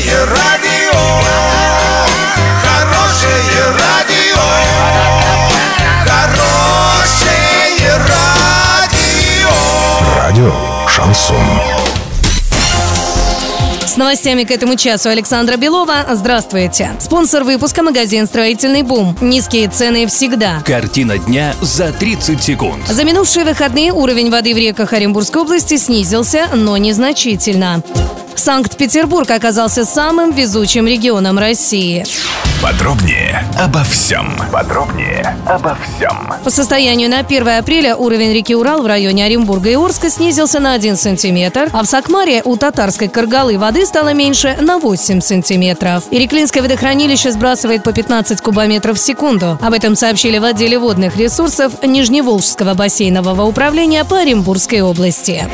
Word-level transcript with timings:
Хорошее 0.00 0.24
радио, 0.24 0.98
хорошее 2.62 3.36
радио, 3.78 4.40
хорошее 6.06 7.98
радио. 8.08 9.50
Радио 10.16 10.54
Шансон. 10.88 11.36
С 13.86 13.96
новостями 13.96 14.44
к 14.44 14.50
этому 14.50 14.76
часу 14.76 15.10
Александра 15.10 15.58
Белова. 15.58 16.06
Здравствуйте. 16.14 16.92
Спонсор 16.98 17.44
выпуска 17.44 17.82
магазин 17.82 18.26
«Строительный 18.26 18.82
бум». 18.82 19.14
Низкие 19.20 19.68
цены 19.68 20.06
всегда. 20.06 20.62
Картина 20.64 21.18
дня 21.18 21.54
за 21.60 21.92
30 21.92 22.42
секунд. 22.42 22.86
За 22.86 23.04
минувшие 23.04 23.44
выходные 23.44 23.92
уровень 23.92 24.30
воды 24.30 24.54
в 24.54 24.56
реках 24.56 24.94
Оренбургской 24.94 25.42
области 25.42 25.76
снизился, 25.76 26.48
но 26.54 26.78
незначительно. 26.78 27.82
Санкт-Петербург 28.40 29.30
оказался 29.30 29.84
самым 29.84 30.32
везучим 30.32 30.86
регионом 30.86 31.38
России. 31.38 32.06
Подробнее 32.62 33.44
обо 33.62 33.84
всем. 33.84 34.34
Подробнее 34.50 35.36
обо 35.46 35.76
всем. 35.76 36.32
По 36.42 36.50
состоянию 36.50 37.10
на 37.10 37.18
1 37.18 37.48
апреля 37.48 37.96
уровень 37.96 38.32
реки 38.32 38.54
Урал 38.54 38.82
в 38.82 38.86
районе 38.86 39.26
Оренбурга 39.26 39.68
и 39.68 39.74
Орска 39.74 40.08
снизился 40.08 40.58
на 40.58 40.72
1 40.72 40.96
сантиметр, 40.96 41.68
а 41.72 41.82
в 41.82 41.86
Сакмаре 41.86 42.40
у 42.42 42.56
татарской 42.56 43.08
Каргалы 43.08 43.58
воды 43.58 43.84
стало 43.84 44.14
меньше 44.14 44.56
на 44.58 44.78
8 44.78 45.20
сантиметров. 45.20 46.04
Иреклинское 46.10 46.62
водохранилище 46.62 47.32
сбрасывает 47.32 47.82
по 47.82 47.92
15 47.92 48.40
кубометров 48.40 48.96
в 48.96 49.00
секунду. 49.00 49.58
Об 49.60 49.74
этом 49.74 49.96
сообщили 49.96 50.38
в 50.38 50.44
отделе 50.44 50.78
водных 50.78 51.18
ресурсов 51.18 51.82
Нижневолжского 51.82 52.72
бассейнового 52.72 53.42
управления 53.42 54.02
по 54.04 54.16
Оренбургской 54.16 54.80
области. 54.80 55.46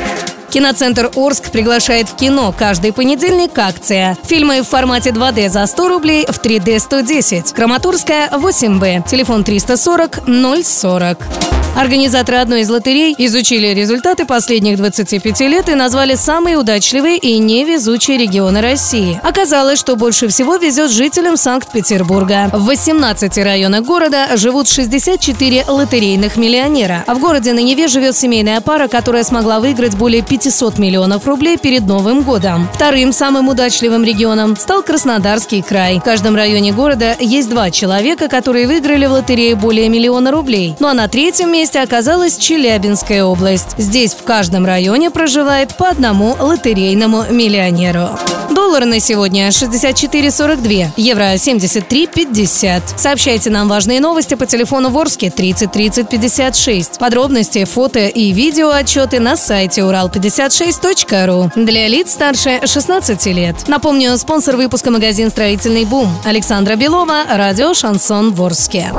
Киноцентр 0.51 1.11
Орск 1.17 1.51
приглашает 1.51 2.09
в 2.09 2.17
кино 2.17 2.55
каждый 2.57 2.93
понедельник 2.93 3.59
акция. 3.59 4.17
Фильмы 4.25 4.63
в 4.63 4.69
формате 4.69 5.11
2D 5.11 5.49
за 5.49 5.67
100 5.67 5.89
рублей, 5.89 6.27
в 6.27 6.38
3D 6.38 6.79
110. 6.79 7.53
Краматорская 7.53 8.29
8Б. 8.30 9.09
Телефон 9.09 9.45
340 9.45 10.21
040. 10.65 11.46
Организаторы 11.77 12.38
одной 12.38 12.63
из 12.63 12.71
лотерей 12.71 13.15
изучили 13.19 13.74
результаты 13.74 14.24
последних 14.24 14.79
25 14.79 15.41
лет 15.41 15.69
и 15.69 15.74
назвали 15.74 16.15
самые 16.15 16.57
удачливые 16.57 17.19
и 17.19 17.38
невезучие 17.38 18.16
регионы 18.16 18.63
России. 18.63 19.21
Оказалось, 19.23 19.79
что 19.79 19.95
больше 19.95 20.29
всего 20.29 20.57
везет 20.57 20.91
жителям 20.91 21.37
Санкт-Петербурга. 21.37 22.49
В 22.51 22.65
18 22.65 23.37
районах 23.45 23.85
города 23.85 24.38
живут 24.38 24.69
64 24.69 25.66
лотерейных 25.69 26.38
миллионера. 26.38 27.04
А 27.07 27.15
в 27.15 27.21
городе 27.21 27.52
на 27.52 27.59
Неве 27.59 27.88
живет 27.88 28.16
семейная 28.16 28.63
пара, 28.63 28.88
которая 28.88 29.23
смогла 29.23 29.60
выиграть 29.60 29.97
более 29.97 30.23
500 30.23 30.79
миллионов 30.79 31.27
рублей 31.27 31.59
перед 31.59 31.82
Новым 31.82 32.23
годом. 32.23 32.71
Вторым 32.73 33.13
самым 33.13 33.51
удачливым 33.51 34.02
регионом 34.02 34.57
стал 34.57 34.82
Краснодарский 34.82 35.60
край. 35.60 35.99
В 35.99 36.02
каждом 36.04 36.37
районе 36.37 36.73
города 36.73 37.15
есть 37.21 37.51
два 37.51 37.71
человека, 37.71 38.29
которые 38.29 38.66
выиграли 38.66 39.04
в 39.04 39.13
лотерее 39.13 39.57
более 39.57 39.91
миллиона 39.91 40.30
рублей. 40.30 40.74
Ну 40.80 40.88
а 40.88 40.95
на 40.95 41.07
третьем 41.09 41.52
месте 41.52 41.66
оказалась 41.75 42.37
Челябинская 42.37 43.25
область. 43.25 43.75
Здесь 43.79 44.13
в 44.13 44.23
каждом 44.23 44.65
районе 44.65 45.11
проживает 45.11 45.77
по 45.77 45.89
одному 45.89 46.37
лотерейному 46.39 47.25
миллионеру. 47.31 48.11
Доллар 48.51 48.85
на 48.85 49.01
сегодня 49.01 49.49
64,42, 49.49 50.91
евро 50.97 51.35
73,50. 51.35 52.83
Сообщайте 52.97 53.51
нам 53.51 53.69
важные 53.69 54.01
новости 54.01 54.35
по 54.35 54.47
телефону 54.47 54.91
Ворске 54.91 55.31
30 55.31 55.73
30 55.73 56.09
56. 56.09 56.99
Подробности, 56.99 57.65
фото 57.65 58.07
и 58.07 58.33
видео 58.33 58.71
отчеты 58.71 59.19
на 59.19 59.37
сайте 59.37 59.81
урал56.ру. 59.81 61.51
Для 61.57 61.89
лиц 61.89 62.13
старше 62.13 62.61
16 62.65 63.27
лет. 63.27 63.57
Напомню, 63.67 64.17
спонсор 64.19 64.56
выпуска 64.56 64.91
магазин 64.91 65.31
«Строительный 65.31 65.84
бум» 65.84 66.09
Александра 66.25 66.77
Белова, 66.77 67.25
радио 67.28 67.75
«Шансон 67.75 68.33
Ворске». 68.33 68.93